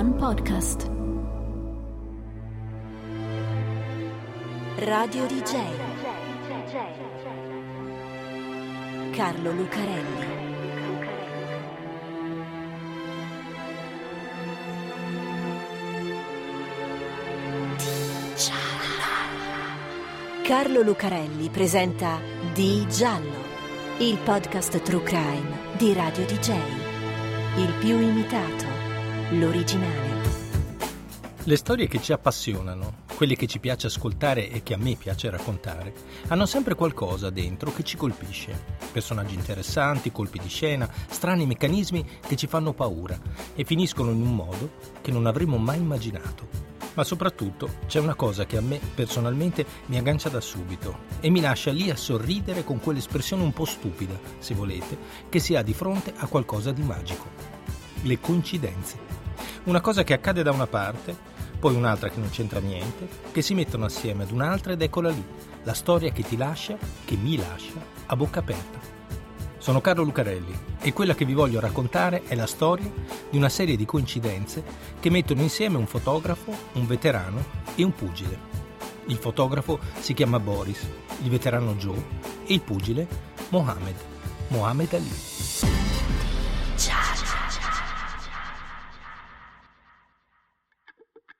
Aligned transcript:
One 0.00 0.14
Podcast. 0.14 0.90
Radio 4.78 5.26
DJ. 5.26 5.60
Carlo 9.10 9.52
Lucarelli. 9.52 10.26
Carlo 20.42 20.80
Lucarelli 20.80 21.50
presenta 21.50 22.18
Di 22.54 22.86
Giallo, 22.88 23.44
il 23.98 24.16
podcast 24.16 24.80
True 24.80 25.02
Crime 25.02 25.58
di 25.76 25.92
Radio 25.92 26.24
DJ. 26.24 26.54
Il 27.56 27.74
più 27.80 28.00
imitato, 28.00 28.89
l'originale. 29.30 30.38
Le 31.44 31.56
storie 31.56 31.86
che 31.86 32.02
ci 32.02 32.12
appassionano, 32.12 33.04
quelle 33.14 33.36
che 33.36 33.46
ci 33.46 33.60
piace 33.60 33.86
ascoltare 33.86 34.50
e 34.50 34.62
che 34.62 34.74
a 34.74 34.76
me 34.76 34.96
piace 34.96 35.30
raccontare, 35.30 35.92
hanno 36.28 36.46
sempre 36.46 36.74
qualcosa 36.74 37.30
dentro 37.30 37.72
che 37.72 37.84
ci 37.84 37.96
colpisce. 37.96 38.78
Personaggi 38.92 39.34
interessanti, 39.34 40.10
colpi 40.10 40.38
di 40.40 40.48
scena, 40.48 40.90
strani 41.08 41.46
meccanismi 41.46 42.04
che 42.26 42.36
ci 42.36 42.48
fanno 42.48 42.72
paura 42.72 43.18
e 43.54 43.64
finiscono 43.64 44.10
in 44.10 44.20
un 44.20 44.34
modo 44.34 44.72
che 45.00 45.12
non 45.12 45.26
avremmo 45.26 45.58
mai 45.58 45.78
immaginato. 45.78 46.68
Ma 46.94 47.04
soprattutto 47.04 47.76
c'è 47.86 48.00
una 48.00 48.16
cosa 48.16 48.46
che 48.46 48.56
a 48.56 48.60
me 48.60 48.80
personalmente 48.94 49.64
mi 49.86 49.96
aggancia 49.96 50.28
da 50.28 50.40
subito 50.40 51.04
e 51.20 51.30
mi 51.30 51.40
lascia 51.40 51.70
lì 51.70 51.88
a 51.88 51.96
sorridere 51.96 52.64
con 52.64 52.80
quell'espressione 52.80 53.44
un 53.44 53.52
po' 53.52 53.64
stupida, 53.64 54.18
se 54.40 54.54
volete, 54.54 54.98
che 55.28 55.38
si 55.38 55.54
ha 55.54 55.62
di 55.62 55.72
fronte 55.72 56.12
a 56.16 56.26
qualcosa 56.26 56.72
di 56.72 56.82
magico. 56.82 57.28
Le 58.02 58.18
coincidenze. 58.18 59.19
Una 59.64 59.82
cosa 59.82 60.04
che 60.04 60.14
accade 60.14 60.42
da 60.42 60.52
una 60.52 60.66
parte, 60.66 61.14
poi 61.58 61.74
un'altra 61.74 62.08
che 62.08 62.18
non 62.18 62.30
c'entra 62.30 62.60
niente, 62.60 63.06
che 63.30 63.42
si 63.42 63.52
mettono 63.52 63.84
assieme 63.84 64.22
ad 64.22 64.30
un'altra 64.30 64.72
ed 64.72 64.80
eccola 64.80 65.10
lì, 65.10 65.22
la 65.64 65.74
storia 65.74 66.10
che 66.12 66.22
ti 66.22 66.38
lascia, 66.38 66.78
che 67.04 67.14
mi 67.16 67.36
lascia, 67.36 67.74
a 68.06 68.16
bocca 68.16 68.38
aperta. 68.38 68.78
Sono 69.58 69.82
Carlo 69.82 70.02
Lucarelli 70.02 70.58
e 70.80 70.94
quella 70.94 71.14
che 71.14 71.26
vi 71.26 71.34
voglio 71.34 71.60
raccontare 71.60 72.22
è 72.22 72.34
la 72.34 72.46
storia 72.46 72.90
di 73.28 73.36
una 73.36 73.50
serie 73.50 73.76
di 73.76 73.84
coincidenze 73.84 74.64
che 74.98 75.10
mettono 75.10 75.42
insieme 75.42 75.76
un 75.76 75.86
fotografo, 75.86 76.56
un 76.72 76.86
veterano 76.86 77.44
e 77.74 77.82
un 77.82 77.92
pugile. 77.92 78.48
Il 79.06 79.16
fotografo 79.16 79.78
si 79.98 80.14
chiama 80.14 80.40
Boris, 80.40 80.88
il 81.22 81.28
veterano 81.28 81.74
Joe 81.74 82.02
e 82.46 82.54
il 82.54 82.62
pugile 82.62 83.06
Mohammed, 83.50 83.96
Mohammed 84.48 84.94
Ali. 84.94 85.89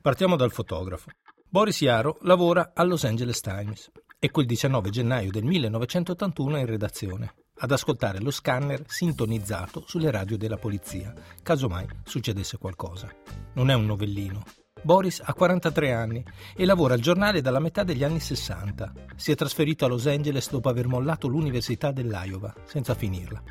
Partiamo 0.03 0.37
dal 0.37 0.51
fotografo. 0.51 1.11
Boris 1.47 1.83
Yaro 1.83 2.17
lavora 2.23 2.70
al 2.75 2.89
Los 2.89 3.05
Angeles 3.05 3.41
Times 3.41 3.91
e 4.19 4.31
quel 4.31 4.47
19 4.47 4.89
gennaio 4.89 5.31
del 5.31 5.45
1981 5.45 6.56
è 6.56 6.61
in 6.61 6.67
redazione 6.67 7.34
ad 7.59 7.70
ascoltare 7.70 8.19
lo 8.19 8.31
scanner 8.31 8.83
sintonizzato 8.87 9.84
sulle 9.87 10.11
radio 10.11 10.39
della 10.39 10.56
polizia, 10.56 11.12
casomai 11.43 11.87
succedesse 12.05 12.56
qualcosa. 12.56 13.15
Non 13.53 13.69
è 13.69 13.75
un 13.75 13.84
novellino. 13.84 14.43
Boris 14.81 15.21
ha 15.23 15.34
43 15.34 15.93
anni 15.93 16.25
e 16.56 16.65
lavora 16.65 16.95
al 16.95 17.01
giornale 17.01 17.43
dalla 17.43 17.61
metà 17.61 17.84
degli 17.84 18.03
anni 18.03 18.21
60. 18.21 18.95
Si 19.17 19.33
è 19.33 19.34
trasferito 19.34 19.84
a 19.84 19.89
Los 19.89 20.06
Angeles 20.06 20.51
dopo 20.51 20.71
aver 20.71 20.87
mollato 20.87 21.28
l'Università 21.28 21.93
dell'Iowa, 21.93 22.55
senza 22.65 22.95
finirla. 22.95 23.43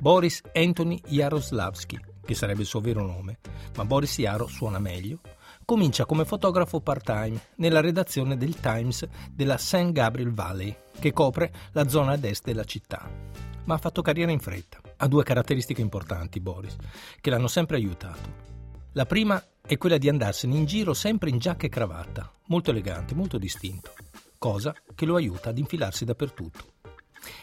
Boris 0.00 0.40
Anthony 0.54 1.02
Jaroslavsky, 1.06 1.98
che 2.24 2.34
sarebbe 2.34 2.62
il 2.62 2.66
suo 2.66 2.80
vero 2.80 3.04
nome, 3.04 3.40
ma 3.76 3.84
Boris 3.84 4.16
Jaro 4.16 4.46
suona 4.46 4.78
meglio, 4.78 5.20
comincia 5.68 6.06
come 6.06 6.24
fotografo 6.24 6.80
part-time 6.80 7.38
nella 7.56 7.82
redazione 7.82 8.38
del 8.38 8.58
Times 8.58 9.06
della 9.30 9.58
St. 9.58 9.92
Gabriel 9.92 10.32
Valley, 10.32 10.74
che 10.98 11.12
copre 11.12 11.52
la 11.72 11.86
zona 11.88 12.12
ad 12.12 12.24
est 12.24 12.42
della 12.46 12.64
città 12.64 13.38
ma 13.68 13.74
ha 13.74 13.78
fatto 13.78 14.00
carriera 14.00 14.32
in 14.32 14.40
fretta. 14.40 14.80
Ha 14.96 15.06
due 15.06 15.22
caratteristiche 15.22 15.82
importanti, 15.82 16.40
Boris, 16.40 16.74
che 17.20 17.28
l'hanno 17.28 17.48
sempre 17.48 17.76
aiutato. 17.76 18.46
La 18.92 19.04
prima 19.04 19.44
è 19.60 19.76
quella 19.76 19.98
di 19.98 20.08
andarsene 20.08 20.56
in 20.56 20.64
giro 20.64 20.94
sempre 20.94 21.28
in 21.28 21.36
giacca 21.38 21.66
e 21.66 21.68
cravatta, 21.68 22.32
molto 22.46 22.70
elegante, 22.70 23.14
molto 23.14 23.36
distinto, 23.36 23.92
cosa 24.38 24.74
che 24.94 25.04
lo 25.04 25.16
aiuta 25.16 25.50
ad 25.50 25.58
infilarsi 25.58 26.06
dappertutto. 26.06 26.64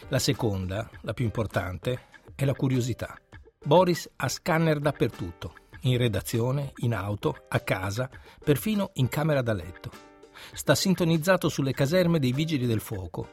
La 0.08 0.18
seconda, 0.18 0.90
la 1.02 1.14
più 1.14 1.24
importante, 1.24 2.06
è 2.34 2.44
la 2.44 2.54
curiosità. 2.54 3.16
Boris 3.64 4.10
ha 4.16 4.28
scanner 4.28 4.80
dappertutto, 4.80 5.54
in 5.88 5.98
redazione, 5.98 6.72
in 6.78 6.94
auto, 6.94 7.44
a 7.48 7.60
casa, 7.60 8.08
perfino 8.42 8.90
in 8.94 9.08
camera 9.08 9.42
da 9.42 9.52
letto 9.52 10.14
sta 10.52 10.74
sintonizzato 10.74 11.48
sulle 11.48 11.72
caserme 11.72 12.18
dei 12.18 12.32
vigili 12.32 12.66
del 12.66 12.80
fuoco, 12.80 13.30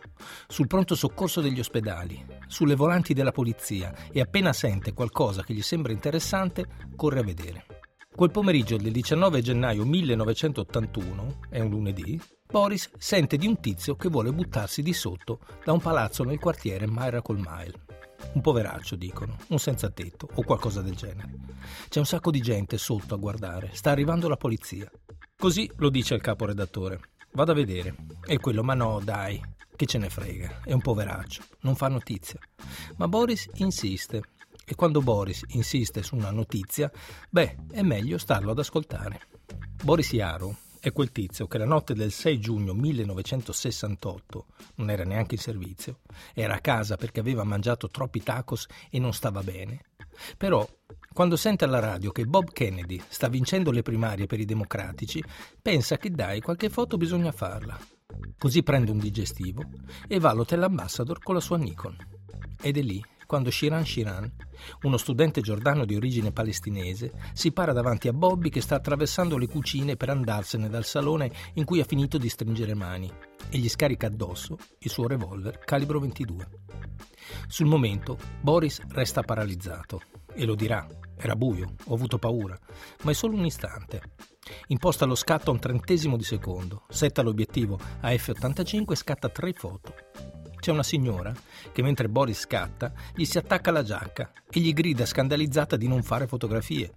sul 0.47 0.67
pronto 0.67 0.95
soccorso 0.95 1.41
degli 1.41 1.59
ospedali, 1.59 2.25
sulle 2.47 2.75
volanti 2.75 3.13
della 3.13 3.31
polizia 3.31 3.93
e 4.11 4.21
appena 4.21 4.53
sente 4.53 4.93
qualcosa 4.93 5.43
che 5.43 5.53
gli 5.53 5.61
sembra 5.61 5.91
interessante, 5.91 6.65
corre 6.95 7.19
a 7.19 7.23
vedere. 7.23 7.65
Quel 8.15 8.31
pomeriggio 8.31 8.77
del 8.77 8.91
19 8.91 9.41
gennaio 9.41 9.85
1981, 9.85 11.39
è 11.49 11.59
un 11.59 11.69
lunedì, 11.69 12.19
Boris 12.45 12.91
sente 12.97 13.37
di 13.37 13.47
un 13.47 13.59
tizio 13.59 13.95
che 13.95 14.09
vuole 14.09 14.31
buttarsi 14.31 14.83
di 14.83 14.93
sotto 14.93 15.39
da 15.63 15.71
un 15.71 15.81
palazzo 15.81 16.23
nel 16.23 16.39
quartiere 16.39 16.85
Miracle 16.87 17.37
Mile. 17.37 18.02
Un 18.31 18.41
poveraccio, 18.41 18.95
dicono, 18.95 19.37
un 19.49 19.59
senza 19.59 19.89
tetto 19.89 20.27
o 20.33 20.43
qualcosa 20.43 20.81
del 20.81 20.95
genere. 20.95 21.33
C'è 21.89 21.99
un 21.99 22.05
sacco 22.05 22.31
di 22.31 22.41
gente 22.41 22.77
sotto 22.77 23.13
a 23.13 23.17
guardare, 23.17 23.71
sta 23.73 23.91
arrivando 23.91 24.27
la 24.27 24.37
polizia. 24.37 24.89
Così 25.35 25.69
lo 25.77 25.89
dice 25.89 26.15
il 26.15 26.21
caporedattore. 26.21 26.99
Vado 27.33 27.51
a 27.51 27.55
vedere. 27.55 27.95
E 28.25 28.39
quello, 28.39 28.63
ma 28.63 28.73
no, 28.73 28.99
dai, 29.03 29.41
che 29.75 29.85
ce 29.85 29.97
ne 29.97 30.09
frega, 30.09 30.61
è 30.63 30.71
un 30.71 30.81
poveraccio, 30.81 31.43
non 31.61 31.75
fa 31.75 31.89
notizia. 31.89 32.39
Ma 32.97 33.07
Boris 33.07 33.49
insiste. 33.55 34.21
E 34.65 34.75
quando 34.75 35.01
Boris 35.01 35.43
insiste 35.49 36.03
su 36.03 36.15
una 36.15 36.31
notizia, 36.31 36.89
beh, 37.29 37.57
è 37.71 37.81
meglio 37.81 38.17
starlo 38.17 38.51
ad 38.51 38.59
ascoltare. 38.59 39.27
Boris 39.83 40.13
Yaro 40.13 40.55
è 40.83 40.91
quel 40.91 41.13
tizio 41.13 41.47
che 41.47 41.57
la 41.57 41.63
notte 41.63 41.93
del 41.93 42.11
6 42.11 42.39
giugno 42.41 42.73
1968 42.73 44.47
non 44.75 44.89
era 44.89 45.05
neanche 45.05 45.35
in 45.35 45.39
servizio, 45.39 45.99
era 46.33 46.55
a 46.55 46.59
casa 46.59 46.97
perché 46.97 47.21
aveva 47.21 47.45
mangiato 47.45 47.89
troppi 47.89 48.21
tacos 48.21 48.65
e 48.89 48.99
non 48.99 49.13
stava 49.13 49.41
bene. 49.43 49.85
Però 50.35 50.67
quando 51.13 51.37
sente 51.37 51.63
alla 51.63 51.79
radio 51.79 52.11
che 52.11 52.25
Bob 52.25 52.51
Kennedy 52.51 53.01
sta 53.07 53.29
vincendo 53.29 53.71
le 53.71 53.81
primarie 53.81 54.25
per 54.25 54.41
i 54.41 54.45
democratici, 54.45 55.23
pensa 55.61 55.95
che 55.95 56.11
dai, 56.11 56.41
qualche 56.41 56.69
foto 56.69 56.97
bisogna 56.97 57.31
farla. 57.31 57.79
Così 58.37 58.61
prende 58.61 58.91
un 58.91 58.99
digestivo 58.99 59.63
e 60.05 60.19
va 60.19 60.31
all'Hotel 60.31 60.63
Ambassador 60.63 61.19
con 61.23 61.35
la 61.35 61.39
sua 61.39 61.55
Nikon. 61.55 61.95
Ed 62.61 62.75
è 62.75 62.81
lì 62.81 63.01
quando 63.25 63.49
Shiran 63.49 63.85
Shiran, 63.85 64.31
uno 64.83 64.97
studente 64.97 65.41
giordano 65.41 65.85
di 65.85 65.95
origine 65.95 66.31
palestinese, 66.31 67.11
si 67.33 67.51
para 67.51 67.73
davanti 67.73 68.07
a 68.07 68.13
Bobby 68.13 68.49
che 68.49 68.61
sta 68.61 68.75
attraversando 68.75 69.37
le 69.37 69.47
cucine 69.47 69.95
per 69.95 70.09
andarsene 70.09 70.69
dal 70.69 70.85
salone 70.85 71.31
in 71.53 71.65
cui 71.65 71.79
ha 71.79 71.85
finito 71.85 72.17
di 72.17 72.29
stringere 72.29 72.73
mani 72.73 73.11
e 73.49 73.57
gli 73.57 73.69
scarica 73.69 74.07
addosso 74.07 74.57
il 74.79 74.89
suo 74.89 75.07
revolver 75.07 75.59
calibro 75.59 75.99
22. 75.99 76.47
Sul 77.47 77.67
momento 77.67 78.17
Boris 78.41 78.81
resta 78.89 79.21
paralizzato 79.21 80.01
e 80.33 80.45
lo 80.45 80.55
dirà. 80.55 80.85
Era 81.15 81.35
buio, 81.35 81.75
ho 81.85 81.93
avuto 81.93 82.17
paura, 82.17 82.57
ma 83.03 83.11
è 83.11 83.13
solo 83.13 83.37
un 83.37 83.45
istante. 83.45 84.01
Imposta 84.67 85.05
lo 85.05 85.15
scatto 85.15 85.51
a 85.51 85.53
un 85.53 85.59
trentesimo 85.59 86.17
di 86.17 86.23
secondo, 86.23 86.85
setta 86.89 87.21
l'obiettivo 87.21 87.79
a 88.01 88.09
F85 88.09 88.91
e 88.91 88.95
scatta 88.95 89.29
tre 89.29 89.53
foto. 89.53 89.93
C'è 90.63 90.71
una 90.71 90.81
signora 90.81 91.33
che 91.73 91.81
mentre 91.81 92.07
Boris 92.07 92.39
scatta 92.39 92.93
gli 93.13 93.25
si 93.25 93.37
attacca 93.37 93.69
la 93.69 93.83
giacca 93.83 94.31
e 94.49 94.61
gli 94.61 94.71
grida 94.71 95.05
scandalizzata 95.05 95.75
di 95.75 95.89
non 95.89 96.03
fare 96.03 96.25
fotografie. 96.25 96.93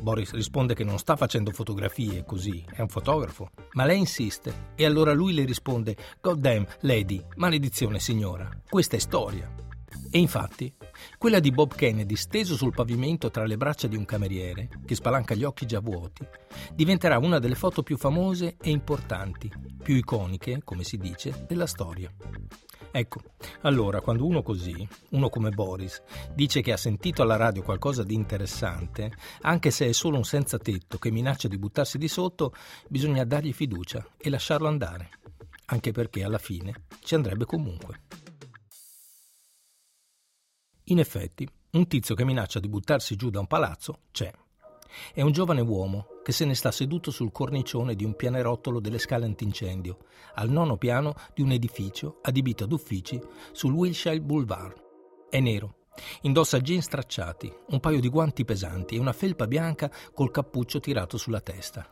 Boris 0.00 0.32
risponde 0.32 0.72
che 0.72 0.82
non 0.82 0.96
sta 0.96 1.14
facendo 1.14 1.50
fotografie 1.50 2.24
così, 2.24 2.64
è 2.72 2.80
un 2.80 2.88
fotografo. 2.88 3.50
Ma 3.72 3.84
lei 3.84 3.98
insiste 3.98 4.70
e 4.76 4.86
allora 4.86 5.12
lui 5.12 5.34
le 5.34 5.44
risponde 5.44 5.94
God 6.22 6.38
damn, 6.38 6.64
lady, 6.80 7.22
maledizione 7.34 7.98
signora, 7.98 8.48
questa 8.66 8.96
è 8.96 8.98
storia. 8.98 9.52
E 10.10 10.18
infatti, 10.18 10.72
quella 11.18 11.38
di 11.38 11.50
Bob 11.50 11.74
Kennedy 11.74 12.16
steso 12.16 12.56
sul 12.56 12.72
pavimento 12.72 13.30
tra 13.30 13.44
le 13.44 13.58
braccia 13.58 13.88
di 13.88 13.96
un 13.96 14.06
cameriere, 14.06 14.70
che 14.86 14.94
spalanca 14.94 15.34
gli 15.34 15.44
occhi 15.44 15.66
già 15.66 15.80
vuoti, 15.80 16.26
diventerà 16.72 17.18
una 17.18 17.38
delle 17.38 17.56
foto 17.56 17.82
più 17.82 17.98
famose 17.98 18.56
e 18.58 18.70
importanti, 18.70 19.52
più 19.82 19.96
iconiche, 19.96 20.62
come 20.64 20.82
si 20.82 20.96
dice, 20.96 21.44
della 21.46 21.66
storia. 21.66 22.10
Ecco, 22.90 23.20
allora 23.62 24.00
quando 24.00 24.24
uno 24.24 24.42
così, 24.42 24.86
uno 25.10 25.28
come 25.28 25.50
Boris, 25.50 26.02
dice 26.34 26.62
che 26.62 26.72
ha 26.72 26.76
sentito 26.76 27.22
alla 27.22 27.36
radio 27.36 27.62
qualcosa 27.62 28.02
di 28.02 28.14
interessante, 28.14 29.12
anche 29.42 29.70
se 29.70 29.86
è 29.86 29.92
solo 29.92 30.16
un 30.16 30.24
senza 30.24 30.58
tetto 30.58 30.98
che 30.98 31.10
minaccia 31.10 31.48
di 31.48 31.58
buttarsi 31.58 31.98
di 31.98 32.08
sotto, 32.08 32.54
bisogna 32.88 33.24
dargli 33.24 33.52
fiducia 33.52 34.06
e 34.16 34.30
lasciarlo 34.30 34.66
andare, 34.66 35.10
anche 35.66 35.92
perché 35.92 36.24
alla 36.24 36.38
fine 36.38 36.84
ci 37.02 37.14
andrebbe 37.14 37.44
comunque. 37.44 38.00
In 40.84 40.98
effetti, 40.98 41.48
un 41.72 41.86
tizio 41.88 42.14
che 42.14 42.24
minaccia 42.24 42.60
di 42.60 42.68
buttarsi 42.68 43.16
giù 43.16 43.28
da 43.28 43.40
un 43.40 43.46
palazzo 43.46 44.00
c'è. 44.12 44.32
È 45.12 45.20
un 45.22 45.32
giovane 45.32 45.60
uomo 45.60 46.06
che 46.22 46.32
se 46.32 46.44
ne 46.44 46.54
sta 46.54 46.70
seduto 46.70 47.10
sul 47.10 47.32
cornicione 47.32 47.94
di 47.94 48.04
un 48.04 48.14
pianerottolo 48.14 48.80
delle 48.80 48.98
scale 48.98 49.24
antincendio, 49.24 49.98
al 50.34 50.50
nono 50.50 50.76
piano 50.76 51.14
di 51.34 51.42
un 51.42 51.52
edificio 51.52 52.18
adibito 52.22 52.64
ad 52.64 52.72
uffici 52.72 53.20
sul 53.52 53.72
Wilshire 53.72 54.20
Boulevard. 54.20 54.82
È 55.30 55.40
nero, 55.40 55.76
indossa 56.22 56.60
jeans 56.60 56.84
stracciati, 56.84 57.52
un 57.68 57.80
paio 57.80 58.00
di 58.00 58.08
guanti 58.08 58.44
pesanti 58.44 58.96
e 58.96 58.98
una 58.98 59.12
felpa 59.12 59.46
bianca 59.46 59.90
col 60.12 60.30
cappuccio 60.30 60.80
tirato 60.80 61.16
sulla 61.16 61.40
testa. 61.40 61.90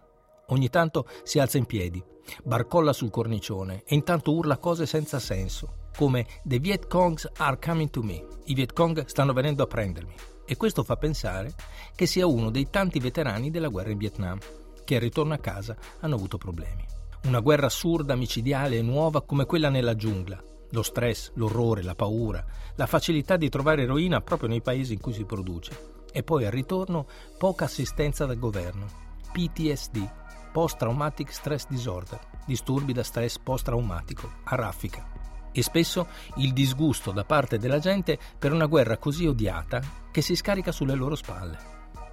Ogni 0.48 0.68
tanto 0.68 1.06
si 1.22 1.38
alza 1.38 1.58
in 1.58 1.64
piedi, 1.64 2.02
barcolla 2.42 2.92
sul 2.92 3.10
cornicione 3.10 3.82
e 3.86 3.94
intanto 3.94 4.32
urla 4.32 4.58
cose 4.58 4.84
senza 4.84 5.18
senso, 5.18 5.88
come 5.96 6.26
The 6.42 6.58
Viet 6.58 6.86
Congs 6.86 7.30
are 7.38 7.58
coming 7.58 7.88
to 7.90 8.02
me. 8.02 8.22
I 8.44 8.54
Viet 8.54 8.72
Cong 8.72 9.06
stanno 9.06 9.32
venendo 9.32 9.62
a 9.62 9.66
prendermi. 9.66 10.14
E 10.46 10.56
questo 10.56 10.82
fa 10.82 10.96
pensare 10.96 11.54
che 11.94 12.06
sia 12.06 12.26
uno 12.26 12.50
dei 12.50 12.68
tanti 12.68 12.98
veterani 12.98 13.50
della 13.50 13.68
guerra 13.68 13.90
in 13.90 13.98
Vietnam, 13.98 14.38
che 14.84 14.96
al 14.96 15.00
ritorno 15.00 15.34
a 15.34 15.38
casa 15.38 15.76
hanno 16.00 16.14
avuto 16.14 16.36
problemi. 16.36 16.84
Una 17.24 17.40
guerra 17.40 17.66
assurda, 17.66 18.16
micidiale 18.16 18.76
e 18.76 18.82
nuova 18.82 19.22
come 19.22 19.46
quella 19.46 19.70
nella 19.70 19.96
giungla. 19.96 20.42
Lo 20.70 20.82
stress, 20.82 21.30
l'orrore, 21.34 21.82
la 21.82 21.94
paura, 21.94 22.44
la 22.74 22.86
facilità 22.86 23.36
di 23.36 23.48
trovare 23.48 23.82
eroina 23.82 24.20
proprio 24.20 24.48
nei 24.48 24.60
paesi 24.60 24.94
in 24.94 25.00
cui 25.00 25.12
si 25.12 25.24
produce. 25.24 26.02
E 26.12 26.22
poi 26.22 26.44
al 26.44 26.52
ritorno 26.52 27.06
poca 27.38 27.64
assistenza 27.64 28.26
dal 28.26 28.38
governo. 28.38 28.86
PTSD, 29.32 30.06
Post 30.52 30.76
Traumatic 30.76 31.32
Stress 31.32 31.66
Disorder, 31.66 32.20
disturbi 32.46 32.92
da 32.92 33.02
stress 33.02 33.38
post-traumatico, 33.38 34.30
a 34.44 34.54
raffica. 34.54 35.13
E 35.56 35.62
spesso 35.62 36.08
il 36.36 36.52
disgusto 36.52 37.12
da 37.12 37.24
parte 37.24 37.58
della 37.58 37.78
gente 37.78 38.18
per 38.36 38.52
una 38.52 38.66
guerra 38.66 38.98
così 38.98 39.24
odiata 39.24 39.80
che 40.10 40.20
si 40.20 40.34
scarica 40.34 40.72
sulle 40.72 40.94
loro 40.94 41.14
spalle. 41.14 41.72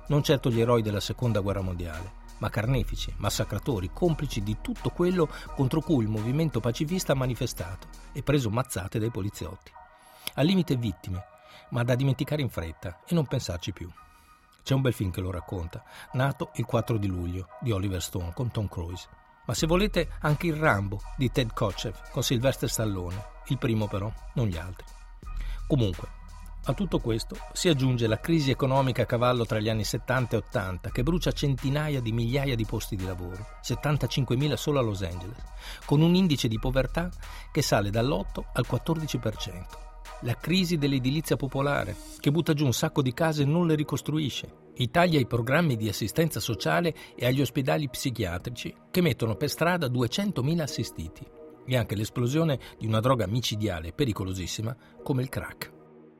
Non 0.09 0.21
certo 0.21 0.51
gli 0.51 0.61
eroi 0.61 0.83
della 0.83 0.99
seconda 0.99 1.39
guerra 1.39 1.61
mondiale, 1.61 2.13
ma 2.37 2.49
carnefici, 2.49 3.11
massacratori, 3.17 3.89
complici 3.91 4.43
di 4.43 4.57
tutto 4.61 4.89
quello 4.91 5.27
contro 5.55 5.81
cui 5.81 6.03
il 6.03 6.09
movimento 6.09 6.59
pacifista 6.59 7.13
ha 7.13 7.15
manifestato 7.15 7.87
e 8.11 8.21
preso 8.21 8.51
mazzate 8.51 8.99
dai 8.99 9.09
poliziotti. 9.09 9.71
Al 10.35 10.45
limite 10.45 10.75
vittime, 10.75 11.23
ma 11.69 11.83
da 11.83 11.95
dimenticare 11.95 12.43
in 12.43 12.49
fretta 12.49 12.99
e 13.07 13.15
non 13.15 13.25
pensarci 13.25 13.71
più. 13.71 13.89
C'è 14.63 14.75
un 14.75 14.81
bel 14.81 14.93
film 14.93 15.09
che 15.09 15.21
lo 15.21 15.31
racconta, 15.31 15.83
nato 16.13 16.51
il 16.55 16.65
4 16.65 16.97
di 16.97 17.07
luglio, 17.07 17.47
di 17.59 17.71
Oliver 17.71 18.01
Stone 18.01 18.33
con 18.33 18.51
Tom 18.51 18.67
Cruise. 18.67 19.07
Ma 19.51 19.57
se 19.57 19.67
volete 19.67 20.07
anche 20.21 20.47
il 20.47 20.55
Rambo 20.55 21.01
di 21.17 21.29
Ted 21.29 21.51
Kotcheff 21.51 22.09
con 22.11 22.23
Sylvester 22.23 22.69
Stallone, 22.69 23.21
il 23.47 23.57
primo 23.57 23.85
però, 23.89 24.09
non 24.35 24.47
gli 24.47 24.55
altri. 24.55 24.85
Comunque, 25.67 26.07
a 26.63 26.73
tutto 26.73 26.99
questo 26.99 27.35
si 27.51 27.67
aggiunge 27.67 28.07
la 28.07 28.21
crisi 28.21 28.49
economica 28.49 29.01
a 29.01 29.05
cavallo 29.05 29.45
tra 29.45 29.59
gli 29.59 29.67
anni 29.67 29.83
70 29.83 30.35
e 30.35 30.39
80 30.39 30.91
che 30.91 31.03
brucia 31.03 31.33
centinaia 31.33 31.99
di 31.99 32.13
migliaia 32.13 32.55
di 32.55 32.63
posti 32.63 32.95
di 32.95 33.03
lavoro, 33.03 33.45
75.000 33.61 34.53
solo 34.53 34.79
a 34.79 34.83
Los 34.83 35.01
Angeles, 35.01 35.43
con 35.83 35.99
un 35.99 36.15
indice 36.15 36.47
di 36.47 36.57
povertà 36.57 37.09
che 37.51 37.61
sale 37.61 37.89
dall'8 37.89 38.43
al 38.53 38.65
14% 38.65 39.90
la 40.21 40.35
crisi 40.35 40.77
dell'edilizia 40.77 41.35
popolare, 41.35 41.95
che 42.19 42.31
butta 42.31 42.53
giù 42.53 42.65
un 42.65 42.73
sacco 42.73 43.01
di 43.01 43.13
case 43.13 43.43
e 43.43 43.45
non 43.45 43.67
le 43.67 43.75
ricostruisce, 43.75 44.69
i 44.75 44.89
tagli 44.89 45.15
ai 45.15 45.25
programmi 45.25 45.75
di 45.75 45.87
assistenza 45.87 46.39
sociale 46.39 46.93
e 47.15 47.25
agli 47.25 47.41
ospedali 47.41 47.89
psichiatrici 47.89 48.73
che 48.89 49.01
mettono 49.01 49.35
per 49.35 49.49
strada 49.49 49.87
200.000 49.87 50.59
assistiti, 50.59 51.25
e 51.65 51.77
anche 51.77 51.95
l'esplosione 51.95 52.59
di 52.77 52.85
una 52.85 52.99
droga 52.99 53.27
micidiale 53.27 53.93
pericolosissima 53.93 54.75
come 55.03 55.21
il 55.21 55.29
crack. 55.29 55.71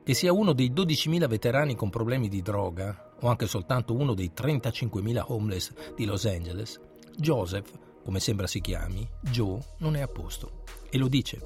Che 0.03 0.13
sia 0.13 0.33
uno 0.33 0.53
dei 0.53 0.71
12.000 0.71 1.27
veterani 1.27 1.75
con 1.75 1.89
problemi 1.89 2.27
di 2.27 2.41
droga, 2.41 3.13
o 3.19 3.27
anche 3.27 3.45
soltanto 3.45 3.93
uno 3.93 4.13
dei 4.13 4.31
35.000 4.35 5.23
homeless 5.27 5.73
di 5.95 6.05
Los 6.05 6.25
Angeles, 6.25 6.79
Joseph, 7.17 7.71
come 8.03 8.19
sembra 8.19 8.47
si 8.47 8.61
chiami, 8.61 9.07
Joe, 9.21 9.59
non 9.77 9.95
è 9.95 10.01
a 10.01 10.07
posto. 10.07 10.63
E 10.91 10.97
lo 10.97 11.07
dice. 11.07 11.39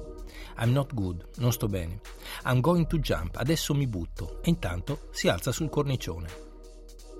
I'm 0.58 0.72
not 0.72 0.92
good, 0.92 1.24
non 1.36 1.52
sto 1.52 1.68
bene. 1.68 2.00
I'm 2.44 2.60
going 2.60 2.86
to 2.86 2.98
jump, 2.98 3.36
adesso 3.36 3.74
mi 3.74 3.86
butto. 3.86 4.42
E 4.42 4.50
intanto 4.50 5.08
si 5.12 5.28
alza 5.28 5.52
sul 5.52 5.68
cornicione. 5.68 6.44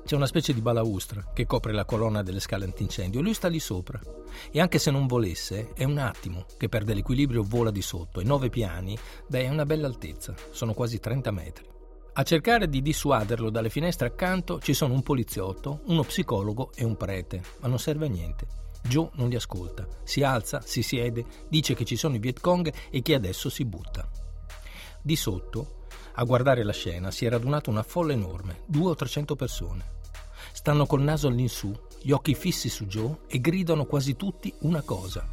C'è 0.05 0.15
una 0.15 0.27
specie 0.27 0.55
di 0.55 0.61
balaustra 0.61 1.33
che 1.33 1.47
copre 1.47 1.73
la 1.73 1.85
colonna 1.85 2.23
delle 2.23 2.41
scale 2.41 2.65
antincendio. 2.65 3.21
Lui 3.21 3.35
sta 3.35 3.49
lì 3.49 3.59
sopra. 3.59 4.01
E 4.51 4.61
anche 4.61 4.79
se 4.79 4.91
non 4.91 5.07
volesse, 5.07 5.73
è 5.75 5.85
un 5.85 5.99
attimo 5.99 6.47
che 6.57 6.69
perde 6.69 6.95
l'equilibrio 6.95 7.43
vola 7.43 7.71
di 7.71 7.83
sotto. 7.83 8.21
E 8.21 8.25
nove 8.25 8.49
piani, 8.49 8.97
beh, 9.27 9.45
è 9.45 9.49
una 9.49 9.67
bella 9.67 9.87
altezza. 9.87 10.35
Sono 10.51 10.75
quasi 10.75 11.01
30 11.01 11.31
metri. 11.31 11.67
A 12.19 12.23
cercare 12.23 12.69
di 12.69 12.81
dissuaderlo 12.81 13.51
dalle 13.51 13.69
finestre 13.69 14.07
accanto 14.07 14.59
ci 14.61 14.73
sono 14.73 14.95
un 14.95 15.03
poliziotto, 15.03 15.81
uno 15.87 16.03
psicologo 16.03 16.71
e 16.75 16.83
un 16.83 16.97
prete, 16.97 17.43
ma 17.61 17.69
non 17.69 17.79
serve 17.79 18.07
a 18.07 18.09
niente. 18.09 18.47
Joe 18.87 19.11
non 19.15 19.29
li 19.29 19.37
ascolta, 19.37 19.87
si 20.05 20.23
alza, 20.23 20.61
si 20.61 20.83
siede, 20.83 21.25
dice 21.49 21.75
che 21.75 21.85
ci 21.85 21.97
sono 21.97 22.15
i 22.15 22.19
Viet 22.19 22.41
Cong 22.41 22.73
e 22.91 23.03
che 23.03 23.15
adesso 23.15 23.49
si 23.49 23.65
butta. 23.65 24.09
Di 25.03 25.17
sotto, 25.17 25.87
a 26.15 26.25
guardare 26.25 26.63
la 26.63 26.73
scena, 26.73 27.11
si 27.11 27.27
è 27.27 27.29
radunata 27.29 27.71
una 27.71 27.83
folla 27.83 28.13
enorme, 28.13 28.63
due 28.67 28.91
o 28.91 28.95
trecento 28.95 29.37
persone. 29.37 29.95
Stanno 30.53 30.87
col 30.87 31.03
naso 31.03 31.29
all'insù, 31.29 31.73
gli 32.01 32.11
occhi 32.11 32.35
fissi 32.35 32.69
su 32.69 32.87
Joe 32.87 33.19
e 33.27 33.41
gridano 33.41 33.85
quasi 33.85 34.17
tutti 34.17 34.53
una 34.61 34.83
cosa. 34.83 35.29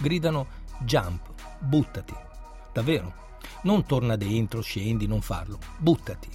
Gridano 0.00 0.46
jump, 0.80 1.32
buttati. 1.60 2.14
Davvero, 2.72 3.38
non 3.62 3.84
torna 3.86 4.16
dentro, 4.16 4.60
scendi, 4.60 5.06
non 5.06 5.20
farlo, 5.20 5.58
buttati. 5.78 6.28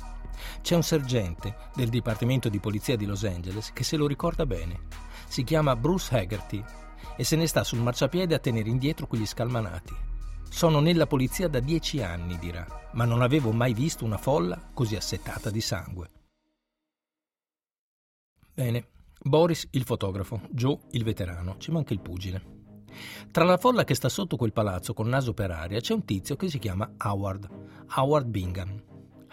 C'è 0.61 0.75
un 0.75 0.83
sergente 0.83 1.55
del 1.75 1.89
Dipartimento 1.89 2.47
di 2.47 2.59
Polizia 2.59 2.95
di 2.95 3.05
Los 3.05 3.23
Angeles 3.23 3.73
che 3.73 3.83
se 3.83 3.97
lo 3.97 4.07
ricorda 4.07 4.45
bene 4.45 5.08
si 5.29 5.43
chiama 5.43 5.75
Bruce 5.75 6.13
Haggerty 6.17 6.61
e 7.15 7.23
se 7.23 7.35
ne 7.35 7.47
sta 7.47 7.63
sul 7.63 7.79
marciapiede 7.79 8.35
a 8.35 8.39
tenere 8.39 8.67
indietro 8.67 9.07
quegli 9.07 9.25
scalmanati. 9.25 9.95
Sono 10.49 10.79
nella 10.79 11.05
polizia 11.05 11.47
da 11.47 11.59
dieci 11.59 12.01
anni, 12.01 12.37
dirà, 12.39 12.65
ma 12.93 13.05
non 13.05 13.21
avevo 13.21 13.51
mai 13.51 13.73
visto 13.73 14.03
una 14.03 14.17
folla 14.17 14.71
così 14.73 14.95
assetata 14.95 15.51
di 15.51 15.61
sangue. 15.61 16.09
Bene, 18.53 18.87
Boris 19.21 19.67
il 19.71 19.83
fotografo, 19.83 20.41
Joe 20.49 20.79
il 20.91 21.03
veterano, 21.03 21.57
ci 21.59 21.71
manca 21.71 21.93
il 21.93 22.01
pugile. 22.01 22.57
Tra 23.31 23.43
la 23.43 23.57
folla 23.57 23.83
che 23.83 23.93
sta 23.93 24.09
sotto 24.09 24.35
quel 24.35 24.51
palazzo 24.51 24.93
col 24.93 25.07
naso 25.07 25.33
per 25.33 25.51
aria 25.51 25.79
c'è 25.79 25.93
un 25.93 26.03
tizio 26.03 26.35
che 26.35 26.49
si 26.49 26.57
chiama 26.57 26.91
Howard, 26.97 27.47
Howard 27.95 28.27
Bingham. 28.27 28.83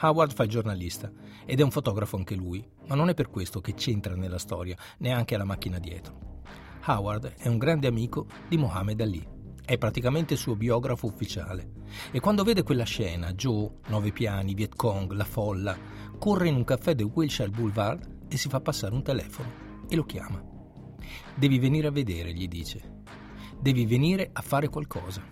Howard 0.01 0.35
fa 0.35 0.43
il 0.43 0.51
giornalista 0.51 1.11
ed 1.47 1.59
è 1.59 1.63
un 1.63 1.71
fotografo 1.71 2.17
anche 2.17 2.35
lui, 2.35 2.63
ma 2.87 2.95
non 2.95 3.09
è 3.09 3.15
per 3.15 3.31
questo 3.31 3.61
che 3.61 3.75
c'entra 3.75 4.15
nella 4.15 4.39
storia, 4.39 4.77
neanche 4.99 5.35
alla 5.35 5.45
macchina 5.45 5.79
dietro. 5.79 6.43
Howard 6.87 7.35
è 7.39 7.49
un 7.49 7.57
grande 7.57 7.87
amico 7.87 8.27
di 8.47 8.59
Mohammed 8.59 9.01
Ali, 9.01 9.27
è 9.65 9.79
praticamente 9.79 10.37
suo 10.37 10.55
biografo 10.55 11.07
ufficiale 11.07 11.73
e 12.13 12.21
quando 12.21 12.45
vede 12.45 12.63
quella 12.63 12.85
scena, 12.85 13.33
Joe, 13.33 13.71
nove 13.89 14.13
piani, 14.13 14.55
Viet 14.55 14.77
Cong, 14.77 15.13
la 15.13 15.25
folla, 15.25 15.77
corre 16.19 16.49
in 16.49 16.57
un 16.57 16.65
caffè 16.65 16.95
del 16.95 17.11
Wilshire 17.13 17.51
Boulevard 17.51 18.27
e 18.29 18.37
si 18.37 18.49
fa 18.49 18.61
passare 18.61 18.95
un 18.95 19.03
telefono 19.03 19.85
e 19.89 19.97
lo 19.97 20.05
chiama. 20.05 20.43
Devi 21.35 21.59
venire 21.59 21.87
a 21.87 21.93
vedere, 21.93 22.33
gli 22.33 22.49
dice. 22.49 23.03
Devi 23.59 23.87
venire 23.87 24.29
a 24.33 24.43
fare 24.43 24.69
qualcosa. 24.69 25.23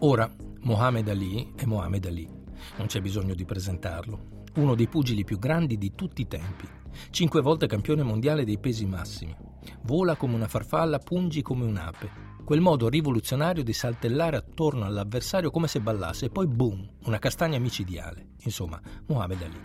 Ora, 0.00 0.30
Mohammed 0.60 1.08
Ali 1.08 1.52
è 1.56 1.64
Mohammed 1.64 2.06
Ali 2.06 2.44
non 2.76 2.86
c'è 2.86 3.00
bisogno 3.00 3.34
di 3.34 3.44
presentarlo. 3.44 4.44
Uno 4.56 4.74
dei 4.74 4.88
pugili 4.88 5.24
più 5.24 5.38
grandi 5.38 5.76
di 5.76 5.92
tutti 5.94 6.22
i 6.22 6.28
tempi. 6.28 6.66
Cinque 7.10 7.40
volte 7.42 7.66
campione 7.66 8.02
mondiale 8.02 8.44
dei 8.44 8.58
pesi 8.58 8.86
massimi. 8.86 9.36
Vola 9.82 10.16
come 10.16 10.34
una 10.34 10.48
farfalla, 10.48 10.98
pungi 10.98 11.42
come 11.42 11.64
un'ape. 11.64 12.34
Quel 12.44 12.60
modo 12.60 12.88
rivoluzionario 12.88 13.64
di 13.64 13.72
saltellare 13.72 14.36
attorno 14.36 14.84
all'avversario 14.84 15.50
come 15.50 15.66
se 15.66 15.80
ballasse 15.80 16.26
e 16.26 16.30
poi 16.30 16.46
boom, 16.46 16.88
una 17.04 17.18
castagna 17.18 17.58
micidiale. 17.58 18.34
Insomma, 18.44 18.80
Muhammad 19.06 19.42
Ali. 19.42 19.60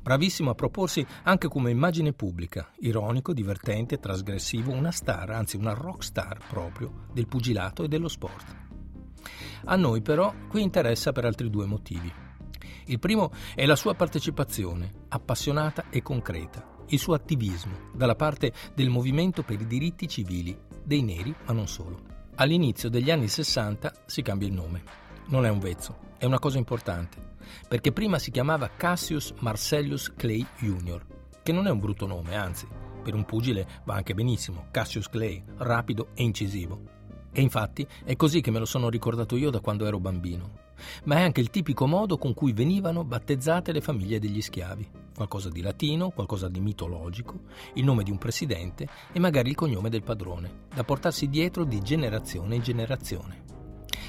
Bravissimo 0.00 0.50
a 0.50 0.54
proporsi 0.54 1.04
anche 1.24 1.48
come 1.48 1.70
immagine 1.70 2.12
pubblica, 2.12 2.70
ironico, 2.78 3.32
divertente, 3.32 3.98
trasgressivo, 3.98 4.72
una 4.72 4.92
star, 4.92 5.30
anzi 5.30 5.56
una 5.56 5.72
rock 5.72 6.04
star 6.04 6.38
proprio, 6.48 7.06
del 7.12 7.26
pugilato 7.26 7.82
e 7.82 7.88
dello 7.88 8.08
sport. 8.08 8.65
A 9.64 9.76
noi 9.76 10.02
però 10.02 10.32
qui 10.48 10.62
interessa 10.62 11.12
per 11.12 11.24
altri 11.24 11.50
due 11.50 11.66
motivi. 11.66 12.12
Il 12.86 12.98
primo 12.98 13.32
è 13.54 13.66
la 13.66 13.76
sua 13.76 13.94
partecipazione, 13.94 14.90
appassionata 15.08 15.86
e 15.90 16.02
concreta, 16.02 16.84
il 16.88 16.98
suo 16.98 17.14
attivismo 17.14 17.90
dalla 17.92 18.14
parte 18.14 18.52
del 18.74 18.90
movimento 18.90 19.42
per 19.42 19.60
i 19.60 19.66
diritti 19.66 20.06
civili 20.06 20.56
dei 20.84 21.02
neri, 21.02 21.34
ma 21.46 21.52
non 21.52 21.66
solo. 21.66 22.00
All'inizio 22.36 22.88
degli 22.88 23.10
anni 23.10 23.28
60 23.28 23.92
si 24.06 24.22
cambia 24.22 24.46
il 24.46 24.54
nome. 24.54 24.82
Non 25.28 25.44
è 25.44 25.48
un 25.48 25.58
vezzo, 25.58 25.98
è 26.18 26.26
una 26.26 26.38
cosa 26.38 26.58
importante, 26.58 27.16
perché 27.66 27.90
prima 27.90 28.18
si 28.18 28.30
chiamava 28.30 28.70
Cassius 28.76 29.34
Marcellus 29.40 30.12
Clay 30.14 30.46
Jr., 30.58 31.04
che 31.42 31.52
non 31.52 31.66
è 31.66 31.70
un 31.70 31.78
brutto 31.78 32.06
nome, 32.06 32.36
anzi, 32.36 32.66
per 33.02 33.14
un 33.14 33.24
pugile 33.24 33.66
va 33.84 33.94
anche 33.94 34.14
benissimo, 34.14 34.66
Cassius 34.70 35.08
Clay, 35.08 35.42
rapido 35.58 36.08
e 36.14 36.22
incisivo. 36.22 36.95
E 37.36 37.42
infatti 37.42 37.86
è 38.02 38.16
così 38.16 38.40
che 38.40 38.50
me 38.50 38.58
lo 38.58 38.64
sono 38.64 38.88
ricordato 38.88 39.36
io 39.36 39.50
da 39.50 39.60
quando 39.60 39.84
ero 39.84 40.00
bambino. 40.00 40.64
ma 41.04 41.16
è 41.16 41.20
anche 41.20 41.42
il 41.42 41.50
tipico 41.50 41.86
modo 41.86 42.16
con 42.16 42.32
cui 42.32 42.54
venivano 42.54 43.04
battezzate 43.04 43.72
le 43.72 43.82
famiglie 43.82 44.18
degli 44.18 44.40
schiavi. 44.40 44.88
Qualcosa 45.14 45.50
di 45.50 45.60
latino, 45.60 46.08
qualcosa 46.08 46.48
di 46.48 46.60
mitologico, 46.60 47.40
il 47.74 47.84
nome 47.84 48.04
di 48.04 48.10
un 48.10 48.16
presidente 48.16 48.88
e 49.12 49.20
magari 49.20 49.50
il 49.50 49.54
cognome 49.54 49.90
del 49.90 50.02
padrone, 50.02 50.64
da 50.74 50.82
portarsi 50.82 51.28
dietro 51.28 51.64
di 51.64 51.82
generazione 51.82 52.54
in 52.54 52.62
generazione. 52.62 53.44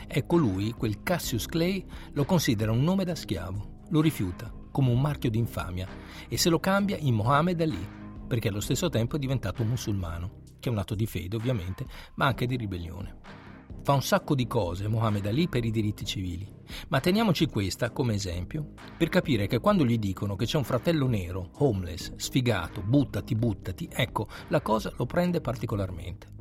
Ecco 0.07 0.37
lui, 0.37 0.71
quel 0.71 1.03
Cassius 1.03 1.47
Clay, 1.47 1.85
lo 2.13 2.23
considera 2.23 2.71
un 2.71 2.81
nome 2.81 3.03
da 3.03 3.13
schiavo, 3.13 3.81
lo 3.89 3.99
rifiuta 3.99 4.49
come 4.71 4.89
un 4.89 5.01
marchio 5.01 5.29
di 5.29 5.37
infamia 5.37 5.85
e 6.29 6.37
se 6.37 6.47
lo 6.49 6.61
cambia 6.61 6.95
in 6.97 7.13
Mohammed 7.13 7.59
Ali, 7.59 7.87
perché 8.25 8.47
allo 8.47 8.61
stesso 8.61 8.87
tempo 8.87 9.17
è 9.17 9.19
diventato 9.19 9.63
un 9.63 9.67
musulmano, 9.67 10.45
che 10.59 10.69
è 10.69 10.71
un 10.71 10.77
atto 10.77 10.95
di 10.95 11.05
fede 11.05 11.35
ovviamente, 11.35 11.85
ma 12.15 12.25
anche 12.25 12.45
di 12.45 12.55
ribellione. 12.55 13.45
Fa 13.83 13.93
un 13.93 14.01
sacco 14.01 14.35
di 14.35 14.47
cose 14.47 14.87
Mohammed 14.87 15.25
Ali 15.27 15.47
per 15.47 15.63
i 15.63 15.71
diritti 15.71 16.03
civili, 16.03 16.45
ma 16.89 16.99
teniamoci 16.99 17.47
questa 17.47 17.91
come 17.91 18.15
esempio 18.15 18.73
per 18.97 19.07
capire 19.07 19.47
che 19.47 19.59
quando 19.59 19.85
gli 19.85 19.97
dicono 19.97 20.35
che 20.35 20.45
c'è 20.45 20.57
un 20.57 20.65
fratello 20.65 21.07
nero, 21.07 21.51
homeless, 21.59 22.13
sfigato, 22.15 22.81
buttati, 22.81 23.35
buttati, 23.35 23.87
ecco, 23.89 24.27
la 24.49 24.61
cosa 24.61 24.91
lo 24.97 25.05
prende 25.05 25.39
particolarmente. 25.39 26.35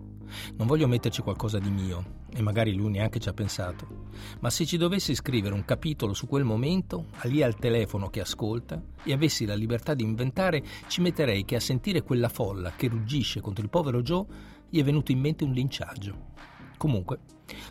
Non 0.57 0.67
voglio 0.67 0.89
metterci 0.89 1.23
qualcosa 1.23 1.59
di 1.59 1.71
mio, 1.71 2.25
e 2.37 2.43
magari 2.43 2.75
lui 2.75 2.91
neanche 2.91 3.19
ci 3.19 3.31
ha 3.31 3.33
pensato, 3.33 4.09
ma 4.41 4.51
se 4.51 4.67
ci 4.67 4.77
dovessi 4.77 5.15
scrivere 5.15 5.55
un 5.55 5.65
capitolo 5.65 6.13
su 6.13 6.27
quel 6.27 6.45
momento, 6.45 7.07
lì 7.23 7.43
al 7.43 7.57
telefono 7.57 8.11
che 8.11 8.21
ascolta, 8.21 8.81
e 9.03 9.13
avessi 9.15 9.47
la 9.47 9.55
libertà 9.55 9.95
di 9.95 10.03
inventare, 10.03 10.63
ci 10.87 11.01
metterei 11.01 11.47
che 11.47 11.57
a 11.57 11.61
sentire 11.61 12.03
quella 12.03 12.29
folla 12.29 12.73
che 12.73 12.89
ruggisce 12.89 13.41
contro 13.41 13.65
il 13.65 13.71
povero 13.71 14.03
Joe, 14.03 14.27
gli 14.69 14.79
è 14.79 14.85
venuto 14.85 15.13
in 15.13 15.21
mente 15.21 15.45
un 15.45 15.53
linciaggio. 15.53 16.35
Comunque, 16.77 17.21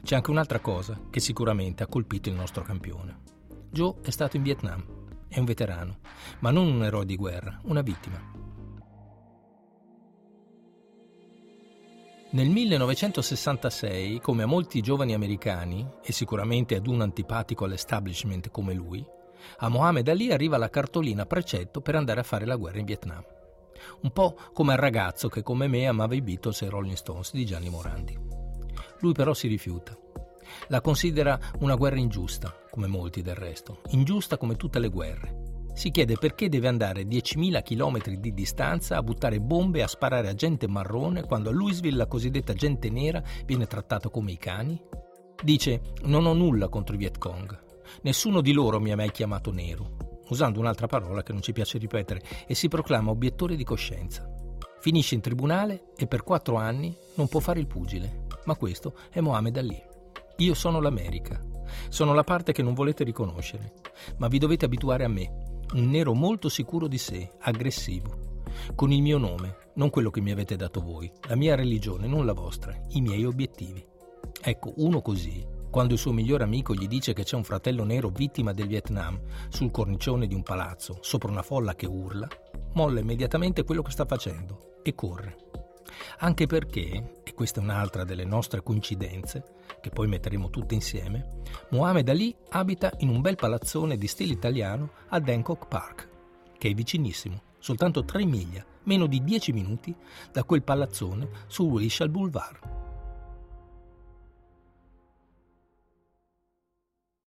c'è 0.03 0.15
anche 0.15 0.31
un'altra 0.31 0.59
cosa 0.59 0.99
che 1.11 1.19
sicuramente 1.19 1.83
ha 1.83 1.87
colpito 1.87 2.29
il 2.29 2.35
nostro 2.35 2.63
campione. 2.63 3.19
Joe 3.69 3.97
è 4.01 4.09
stato 4.09 4.35
in 4.35 4.41
Vietnam, 4.41 4.83
è 5.27 5.37
un 5.37 5.45
veterano, 5.45 5.99
ma 6.39 6.49
non 6.49 6.65
un 6.65 6.83
eroe 6.83 7.05
di 7.05 7.15
guerra, 7.15 7.59
una 7.65 7.81
vittima. 7.81 8.44
Nel 12.35 12.49
1966, 12.49 14.19
come 14.19 14.43
a 14.43 14.45
molti 14.45 14.81
giovani 14.81 15.13
americani, 15.13 15.89
e 16.03 16.11
sicuramente 16.11 16.75
ad 16.75 16.85
un 16.85 16.99
antipatico 16.99 17.63
all'establishment 17.63 18.51
come 18.51 18.73
lui, 18.73 19.01
a 19.59 19.69
Mohammed 19.69 20.05
Ali 20.09 20.33
arriva 20.33 20.57
la 20.57 20.69
cartolina 20.69 21.25
precetto 21.25 21.79
per 21.79 21.95
andare 21.95 22.19
a 22.19 22.23
fare 22.23 22.45
la 22.45 22.57
guerra 22.57 22.79
in 22.79 22.85
Vietnam. 22.87 23.23
Un 24.01 24.11
po' 24.11 24.35
come 24.51 24.73
al 24.73 24.79
ragazzo 24.79 25.29
che 25.29 25.43
come 25.43 25.69
me 25.69 25.87
amava 25.87 26.13
i 26.13 26.21
Beatles 26.21 26.61
e 26.61 26.65
i 26.65 26.69
Rolling 26.69 26.97
Stones 26.97 27.31
di 27.31 27.45
Gianni 27.45 27.69
Morandi. 27.69 28.19
Lui 28.99 29.13
però 29.13 29.33
si 29.33 29.47
rifiuta. 29.47 29.97
La 30.67 30.81
considera 30.81 31.39
una 31.59 31.75
guerra 31.75 31.99
ingiusta, 31.99 32.53
come 32.69 32.87
molti 32.87 33.21
del 33.21 33.35
resto, 33.35 33.79
ingiusta 33.91 34.35
come 34.35 34.57
tutte 34.57 34.79
le 34.79 34.89
guerre. 34.89 35.44
Si 35.75 35.91
chiede 35.91 36.15
perché 36.15 36.47
deve 36.47 36.69
andare 36.69 37.03
10.000 37.03 37.61
km 37.61 38.15
di 38.15 38.33
distanza 38.33 38.95
a 38.95 39.03
buttare 39.03 39.41
bombe 39.41 39.79
e 39.79 39.81
a 39.81 39.87
sparare 39.87 40.29
a 40.29 40.33
gente 40.33 40.69
marrone 40.69 41.25
quando 41.25 41.49
a 41.49 41.51
Louisville 41.51 41.97
la 41.97 42.07
cosiddetta 42.07 42.53
gente 42.53 42.89
nera 42.89 43.21
viene 43.45 43.67
trattata 43.67 44.07
come 44.09 44.31
i 44.31 44.37
cani? 44.37 44.81
Dice: 45.43 45.81
Non 46.03 46.25
ho 46.25 46.33
nulla 46.33 46.69
contro 46.69 46.95
i 46.95 46.97
Viet 46.97 47.17
Cong. 47.17 47.63
Nessuno 48.03 48.39
di 48.39 48.53
loro 48.53 48.79
mi 48.79 48.93
ha 48.93 48.95
mai 48.95 49.11
chiamato 49.11 49.51
nero, 49.51 50.21
usando 50.29 50.61
un'altra 50.61 50.87
parola 50.87 51.21
che 51.23 51.33
non 51.33 51.41
ci 51.41 51.51
piace 51.51 51.77
ripetere, 51.77 52.21
e 52.47 52.55
si 52.55 52.69
proclama 52.69 53.11
obiettore 53.11 53.57
di 53.57 53.65
coscienza. 53.65 54.25
Finisce 54.79 55.15
in 55.15 55.21
tribunale 55.21 55.91
e 55.97 56.07
per 56.07 56.23
quattro 56.23 56.55
anni 56.55 56.95
non 57.15 57.27
può 57.27 57.41
fare 57.41 57.59
il 57.59 57.67
pugile. 57.67 58.27
Ma 58.45 58.55
questo 58.55 58.95
è 59.11 59.19
Mohammed 59.19 59.57
Ali. 59.57 59.83
Io 60.37 60.53
sono 60.53 60.79
l'America. 60.79 61.37
Sono 61.89 62.13
la 62.13 62.23
parte 62.23 62.53
che 62.53 62.63
non 62.63 62.73
volete 62.73 63.03
riconoscere. 63.03 63.73
Ma 64.19 64.29
vi 64.29 64.37
dovete 64.37 64.63
abituare 64.63 65.03
a 65.03 65.09
me. 65.09 65.44
Un 65.73 65.89
nero 65.89 66.13
molto 66.13 66.47
sicuro 66.47 66.87
di 66.87 66.97
sé, 66.97 67.29
aggressivo. 67.39 68.43
Con 68.75 68.91
il 68.91 69.01
mio 69.01 69.17
nome, 69.17 69.57
non 69.75 69.89
quello 69.89 70.09
che 70.09 70.21
mi 70.21 70.31
avete 70.31 70.55
dato 70.55 70.81
voi. 70.81 71.11
La 71.27 71.35
mia 71.35 71.55
religione, 71.55 72.07
non 72.07 72.25
la 72.25 72.33
vostra. 72.33 72.77
I 72.89 73.01
miei 73.01 73.25
obiettivi. 73.25 73.85
Ecco, 74.41 74.73
uno 74.77 75.01
così, 75.01 75.45
quando 75.69 75.93
il 75.93 75.99
suo 75.99 76.13
migliore 76.13 76.43
amico 76.43 76.73
gli 76.73 76.87
dice 76.87 77.13
che 77.13 77.23
c'è 77.23 77.35
un 77.35 77.43
fratello 77.43 77.83
nero 77.83 78.09
vittima 78.09 78.53
del 78.53 78.67
Vietnam 78.67 79.19
sul 79.49 79.71
cornicione 79.71 80.27
di 80.27 80.33
un 80.33 80.43
palazzo, 80.43 80.99
sopra 81.01 81.29
una 81.29 81.41
folla 81.41 81.75
che 81.75 81.87
urla, 81.87 82.27
molla 82.73 83.01
immediatamente 83.01 83.63
quello 83.63 83.81
che 83.81 83.91
sta 83.91 84.05
facendo 84.05 84.77
e 84.83 84.95
corre. 84.95 85.35
Anche 86.19 86.45
perché, 86.45 87.19
e 87.23 87.33
questa 87.33 87.59
è 87.59 87.63
un'altra 87.63 88.05
delle 88.05 88.23
nostre 88.23 88.63
coincidenze, 88.63 89.54
che 89.85 89.91
poi 89.91 90.07
metteremo 90.07 90.49
tutte 90.49 90.73
insieme, 90.73 91.43
Mohamed 91.69 92.09
Ali 92.09 92.35
abita 92.49 92.91
in 93.01 93.09
un 93.09 93.21
bel 93.21 93.35
palazzone 93.35 93.97
di 93.97 94.07
stile 94.07 94.33
italiano 94.33 94.93
a 95.09 95.21
Bangkok 95.21 95.67
Park, 95.67 96.09
che 96.57 96.69
è 96.69 96.73
vicinissimo, 96.73 97.39
soltanto 97.59 98.03
3 98.03 98.25
miglia, 98.25 98.65
meno 98.85 99.05
di 99.05 99.23
10 99.23 99.53
minuti 99.53 99.95
da 100.31 100.43
quel 100.43 100.63
palazzone 100.63 101.29
su 101.45 101.65
Wilshire 101.65 102.09
Boulevard. 102.09 102.59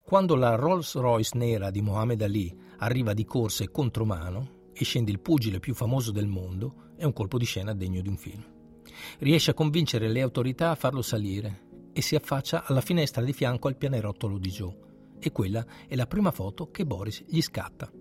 Quando 0.03 0.35
la 0.35 0.55
Rolls 0.55 0.95
Royce 0.95 1.37
nera 1.37 1.71
di 1.71 1.81
Mohamed 1.81 2.21
Ali 2.21 2.53
arriva 2.79 3.13
di 3.13 3.23
corsa 3.23 3.63
e 3.63 3.71
contromano, 3.71 4.59
e 4.73 4.83
scende 4.83 5.11
il 5.11 5.21
pugile 5.21 5.61
più 5.61 5.73
famoso 5.73 6.11
del 6.11 6.27
mondo, 6.27 6.91
è 6.97 7.05
un 7.05 7.13
colpo 7.13 7.37
di 7.37 7.45
scena 7.45 7.73
degno 7.73 8.01
di 8.01 8.09
un 8.09 8.17
film. 8.17 8.43
Riesce 9.19 9.51
a 9.51 9.53
convincere 9.53 10.09
le 10.09 10.21
autorità 10.21 10.71
a 10.71 10.75
farlo 10.75 11.01
salire 11.01 11.69
e 11.93 12.01
si 12.01 12.15
affaccia 12.15 12.65
alla 12.65 12.81
finestra 12.81 13.23
di 13.23 13.33
fianco 13.33 13.67
al 13.67 13.77
pianerottolo 13.77 14.37
di 14.37 14.49
Joe. 14.49 14.77
E 15.19 15.31
quella 15.31 15.65
è 15.87 15.95
la 15.95 16.07
prima 16.07 16.31
foto 16.31 16.71
che 16.71 16.85
Boris 16.85 17.23
gli 17.27 17.41
scatta. 17.41 17.91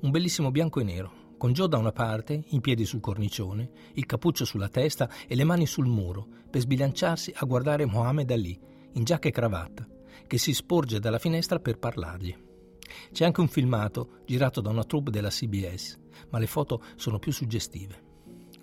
Un 0.00 0.10
bellissimo 0.10 0.50
bianco 0.50 0.80
e 0.80 0.84
nero, 0.84 1.12
con 1.38 1.52
Joe 1.52 1.68
da 1.68 1.78
una 1.78 1.92
parte, 1.92 2.44
in 2.48 2.60
piedi 2.60 2.84
sul 2.84 3.00
cornicione, 3.00 3.70
il 3.94 4.06
cappuccio 4.06 4.44
sulla 4.44 4.68
testa 4.68 5.08
e 5.26 5.34
le 5.36 5.44
mani 5.44 5.66
sul 5.66 5.86
muro, 5.86 6.26
per 6.50 6.60
sbilanciarsi 6.60 7.32
a 7.36 7.46
guardare 7.46 7.86
Mohammed 7.86 8.30
Ali, 8.30 8.58
in 8.92 9.04
giacca 9.04 9.28
e 9.28 9.32
cravatta, 9.32 9.86
che 10.26 10.36
si 10.36 10.52
sporge 10.52 10.98
dalla 10.98 11.18
finestra 11.18 11.60
per 11.60 11.78
parlargli. 11.78 12.36
C'è 13.12 13.24
anche 13.24 13.40
un 13.40 13.48
filmato 13.48 14.22
girato 14.26 14.60
da 14.60 14.70
una 14.70 14.84
troupe 14.84 15.10
della 15.10 15.28
CBS, 15.28 15.98
ma 16.30 16.38
le 16.38 16.46
foto 16.46 16.82
sono 16.96 17.18
più 17.18 17.32
suggestive. 17.32 18.02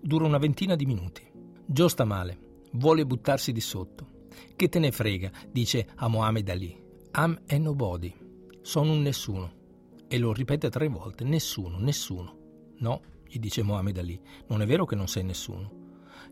Dura 0.02 0.26
una 0.26 0.38
ventina 0.38 0.76
di 0.76 0.86
minuti. 0.86 1.24
Joe 1.66 1.90
sta 1.90 2.04
male, 2.04 2.38
vuole 2.74 3.06
buttarsi 3.06 3.52
di 3.52 3.62
sotto. 3.62 4.15
Che 4.56 4.70
te 4.70 4.80
ne 4.80 4.92
frega, 4.92 5.32
dice 5.52 5.88
a 5.96 6.08
Mohammed 6.08 6.50
Ali. 6.50 6.82
I'm 7.16 7.40
a 7.48 7.58
nobody. 7.58 8.14
Sono 8.62 8.92
un 8.92 9.02
nessuno. 9.02 9.64
E 10.08 10.18
lo 10.18 10.34
ripete 10.34 10.70
tre 10.70 10.88
volte, 10.88 11.24
nessuno, 11.24 11.78
nessuno. 11.80 12.38
No, 12.78 13.02
gli 13.28 13.40
dice 13.40 13.64
Mohammed 13.64 13.98
Ali, 13.98 14.20
non 14.48 14.62
è 14.62 14.66
vero 14.66 14.86
che 14.86 14.96
non 14.96 15.08
sei 15.08 15.24
nessuno. 15.24 15.84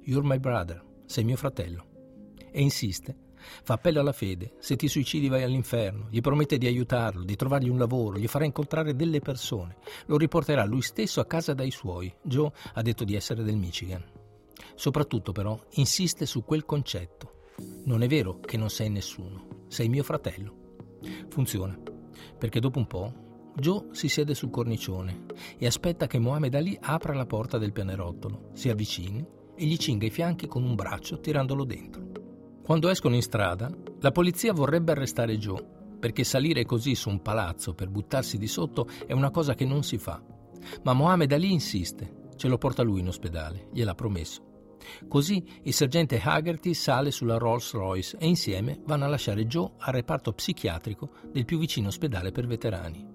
You're 0.03 0.27
my 0.27 0.39
brother, 0.39 0.83
sei 1.05 1.23
mio 1.23 1.37
fratello. 1.37 1.85
E 2.51 2.61
insiste 2.61 3.23
Fa 3.63 3.73
appello 3.73 3.99
alla 3.99 4.11
fede, 4.11 4.53
se 4.59 4.75
ti 4.75 4.87
suicidi 4.87 5.27
vai 5.27 5.43
all'inferno, 5.43 6.07
gli 6.09 6.21
promette 6.21 6.57
di 6.57 6.67
aiutarlo, 6.67 7.23
di 7.23 7.35
trovargli 7.35 7.69
un 7.69 7.77
lavoro, 7.77 8.17
gli 8.17 8.27
farà 8.27 8.45
incontrare 8.45 8.95
delle 8.95 9.19
persone, 9.19 9.77
lo 10.05 10.17
riporterà 10.17 10.63
lui 10.65 10.81
stesso 10.81 11.19
a 11.19 11.25
casa 11.25 11.53
dai 11.53 11.71
suoi. 11.71 12.13
Joe 12.21 12.51
ha 12.73 12.81
detto 12.81 13.03
di 13.03 13.15
essere 13.15 13.43
del 13.43 13.57
Michigan. 13.57 14.03
Soprattutto 14.75 15.31
però 15.31 15.59
insiste 15.73 16.25
su 16.25 16.43
quel 16.43 16.65
concetto. 16.65 17.32
Non 17.85 18.01
è 18.01 18.07
vero 18.07 18.39
che 18.39 18.57
non 18.57 18.69
sei 18.69 18.89
nessuno, 18.89 19.65
sei 19.67 19.89
mio 19.89 20.03
fratello. 20.03 20.55
Funziona, 21.29 21.77
perché 22.37 22.59
dopo 22.59 22.79
un 22.79 22.87
po' 22.87 23.13
Joe 23.55 23.89
si 23.91 24.07
siede 24.07 24.33
sul 24.33 24.49
cornicione 24.49 25.25
e 25.57 25.65
aspetta 25.67 26.07
che 26.07 26.17
Mohamed 26.17 26.55
Ali 26.55 26.77
apra 26.81 27.13
la 27.13 27.25
porta 27.25 27.57
del 27.57 27.71
pianerottolo, 27.71 28.49
si 28.53 28.69
avvicini 28.69 29.23
e 29.55 29.65
gli 29.65 29.77
cinga 29.77 30.05
i 30.05 30.09
fianchi 30.09 30.47
con 30.47 30.63
un 30.63 30.73
braccio 30.73 31.19
tirandolo 31.19 31.63
dentro. 31.63 32.09
Quando 32.63 32.89
escono 32.89 33.15
in 33.15 33.21
strada, 33.21 33.69
la 33.99 34.11
polizia 34.11 34.53
vorrebbe 34.53 34.93
arrestare 34.93 35.37
Joe, 35.37 35.63
perché 35.99 36.23
salire 36.23 36.65
così 36.65 36.95
su 36.95 37.09
un 37.09 37.21
palazzo 37.21 37.73
per 37.73 37.89
buttarsi 37.89 38.37
di 38.37 38.47
sotto 38.47 38.87
è 39.05 39.13
una 39.13 39.29
cosa 39.29 39.53
che 39.53 39.65
non 39.65 39.83
si 39.83 39.97
fa. 39.97 40.21
Ma 40.83 40.93
Mohamed 40.93 41.31
Ali 41.31 41.51
insiste, 41.51 42.29
ce 42.35 42.47
lo 42.47 42.57
porta 42.57 42.81
lui 42.81 43.01
in 43.01 43.07
ospedale, 43.07 43.67
gliel'ha 43.71 43.95
promesso. 43.95 44.52
Così 45.07 45.45
il 45.63 45.73
sergente 45.73 46.19
Haggerty 46.21 46.73
sale 46.73 47.11
sulla 47.11 47.37
Rolls 47.37 47.73
Royce 47.73 48.17
e 48.17 48.27
insieme 48.27 48.81
vanno 48.85 49.05
a 49.05 49.07
lasciare 49.07 49.45
Joe 49.45 49.71
al 49.79 49.93
reparto 49.93 50.33
psichiatrico 50.33 51.09
del 51.31 51.45
più 51.45 51.57
vicino 51.57 51.87
ospedale 51.87 52.31
per 52.31 52.47
veterani. 52.47 53.05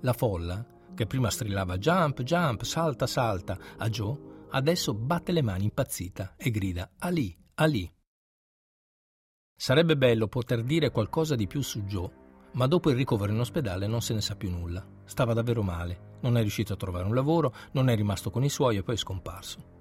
La 0.00 0.12
folla, 0.12 0.64
che 0.94 1.06
prima 1.06 1.30
strillava 1.30 1.78
jump, 1.78 2.22
jump, 2.22 2.62
salta, 2.62 3.06
salta 3.06 3.58
a 3.76 3.88
Joe, 3.88 4.34
adesso 4.50 4.94
batte 4.94 5.32
le 5.32 5.42
mani 5.42 5.64
impazzita 5.64 6.34
e 6.36 6.50
grida 6.50 6.90
Ali, 6.98 7.36
Ali. 7.54 7.92
Sarebbe 9.54 9.96
bello 9.96 10.28
poter 10.28 10.62
dire 10.62 10.90
qualcosa 10.90 11.34
di 11.34 11.46
più 11.46 11.62
su 11.62 11.82
Joe, 11.84 12.10
ma 12.52 12.66
dopo 12.66 12.90
il 12.90 12.96
ricovero 12.96 13.32
in 13.32 13.40
ospedale 13.40 13.86
non 13.86 14.00
se 14.00 14.14
ne 14.14 14.20
sa 14.20 14.36
più 14.36 14.50
nulla. 14.50 14.86
Stava 15.04 15.34
davvero 15.34 15.62
male, 15.62 16.18
non 16.20 16.36
è 16.36 16.40
riuscito 16.40 16.72
a 16.72 16.76
trovare 16.76 17.06
un 17.06 17.14
lavoro, 17.14 17.54
non 17.72 17.88
è 17.88 17.94
rimasto 17.94 18.30
con 18.30 18.44
i 18.44 18.48
suoi 18.48 18.76
e 18.76 18.82
poi 18.82 18.94
è 18.94 18.98
scomparso. 18.98 19.75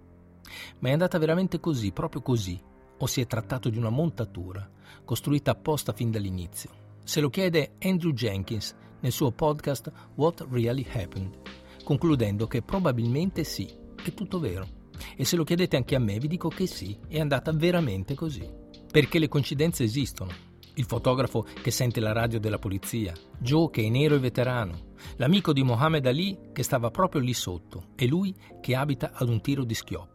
Ma 0.79 0.89
è 0.89 0.91
andata 0.91 1.17
veramente 1.17 1.59
così, 1.59 1.91
proprio 1.91 2.21
così, 2.21 2.59
o 2.97 3.05
si 3.07 3.21
è 3.21 3.27
trattato 3.27 3.69
di 3.69 3.77
una 3.77 3.89
montatura, 3.89 4.69
costruita 5.03 5.51
apposta 5.51 5.93
fin 5.93 6.11
dall'inizio? 6.11 6.83
Se 7.03 7.21
lo 7.21 7.29
chiede 7.29 7.75
Andrew 7.81 8.13
Jenkins 8.13 8.75
nel 9.01 9.11
suo 9.11 9.31
podcast 9.31 9.91
What 10.15 10.47
Really 10.49 10.85
Happened, 10.91 11.37
concludendo 11.83 12.47
che 12.47 12.61
probabilmente 12.61 13.43
sì, 13.43 13.69
è 14.03 14.13
tutto 14.13 14.39
vero. 14.39 14.83
E 15.15 15.25
se 15.25 15.35
lo 15.35 15.43
chiedete 15.43 15.75
anche 15.75 15.95
a 15.95 15.99
me, 15.99 16.17
vi 16.17 16.27
dico 16.27 16.49
che 16.49 16.67
sì, 16.67 16.97
è 17.07 17.19
andata 17.19 17.51
veramente 17.51 18.15
così. 18.15 18.49
Perché 18.91 19.19
le 19.19 19.27
coincidenze 19.27 19.83
esistono. 19.83 20.31
Il 20.77 20.85
fotografo 20.85 21.45
che 21.61 21.71
sente 21.71 21.99
la 21.99 22.11
radio 22.11 22.39
della 22.39 22.59
polizia, 22.59 23.13
Joe 23.37 23.69
che 23.69 23.83
è 23.83 23.89
nero 23.89 24.15
e 24.15 24.19
veterano, 24.19 24.93
l'amico 25.17 25.53
di 25.53 25.63
Mohammed 25.63 26.05
Ali 26.05 26.49
che 26.51 26.63
stava 26.63 26.91
proprio 26.91 27.21
lì 27.21 27.33
sotto 27.33 27.89
e 27.95 28.07
lui 28.07 28.35
che 28.61 28.75
abita 28.75 29.11
ad 29.13 29.29
un 29.29 29.39
tiro 29.41 29.63
di 29.63 29.73
schioppo. 29.73 30.14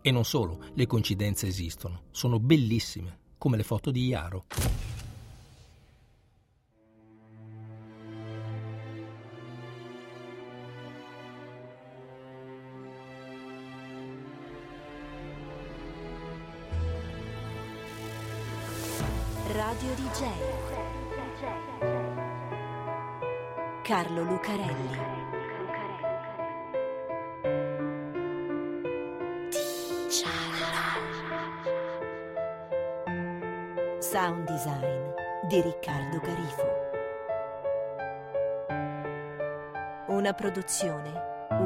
E 0.00 0.10
non 0.10 0.24
solo, 0.24 0.58
le 0.74 0.86
coincidenze 0.86 1.46
esistono, 1.46 2.02
sono 2.10 2.38
bellissime, 2.38 3.18
come 3.36 3.56
le 3.56 3.62
foto 3.62 3.90
di 3.90 4.06
Iaro. 4.06 4.44
Radio 19.50 19.94
DJ 19.94 20.68
Carlo 23.82 24.22
Lucarelli 24.22 25.17
Sound 34.00 34.48
design 34.48 35.12
di 35.46 35.60
Riccardo 35.60 36.18
Garifo. 36.18 36.66
Una 40.08 40.32
produzione 40.32 41.12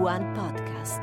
One 0.03 0.33
Podcast 0.33 1.01